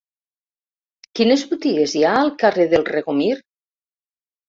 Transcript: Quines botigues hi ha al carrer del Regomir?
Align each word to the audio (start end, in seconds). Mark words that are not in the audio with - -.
Quines 1.19 1.45
botigues 1.53 1.95
hi 1.99 2.03
ha 2.09 2.17
al 2.25 2.35
carrer 2.47 2.69
del 2.75 2.91
Regomir? 2.93 3.33